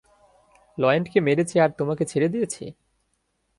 [0.77, 2.63] লয়েন্ডকে মেরেছে আর তোমাকে ছেড়ে দিয়েছে?